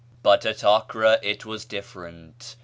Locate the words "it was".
1.21-1.63